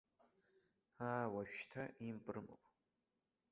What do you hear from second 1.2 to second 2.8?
уажәшьҭа имп рымоуп.